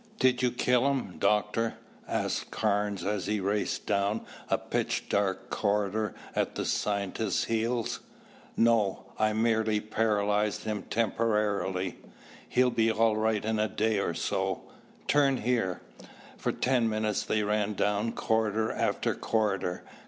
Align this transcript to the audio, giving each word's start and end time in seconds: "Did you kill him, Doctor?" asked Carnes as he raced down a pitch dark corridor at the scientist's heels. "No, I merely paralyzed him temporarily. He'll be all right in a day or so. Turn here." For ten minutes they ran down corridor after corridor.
"Did 0.19 0.41
you 0.41 0.49
kill 0.49 0.87
him, 0.89 1.17
Doctor?" 1.19 1.75
asked 2.07 2.49
Carnes 2.49 3.03
as 3.05 3.27
he 3.27 3.39
raced 3.39 3.85
down 3.85 4.25
a 4.49 4.57
pitch 4.57 5.07
dark 5.09 5.51
corridor 5.51 6.15
at 6.35 6.55
the 6.55 6.65
scientist's 6.65 7.43
heels. 7.43 7.99
"No, 8.57 9.13
I 9.19 9.33
merely 9.33 9.79
paralyzed 9.79 10.63
him 10.63 10.85
temporarily. 10.89 11.99
He'll 12.49 12.71
be 12.71 12.91
all 12.91 13.15
right 13.15 13.45
in 13.45 13.59
a 13.59 13.67
day 13.67 13.99
or 13.99 14.15
so. 14.15 14.63
Turn 15.07 15.37
here." 15.37 15.81
For 16.35 16.51
ten 16.51 16.89
minutes 16.89 17.21
they 17.23 17.43
ran 17.43 17.75
down 17.75 18.13
corridor 18.13 18.71
after 18.71 19.13
corridor. 19.13 19.83